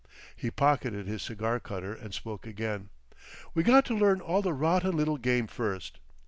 [0.35, 2.89] He pocketed his cigar cutter and spoke again.
[3.53, 5.99] "We got to learn all the rotten little game first.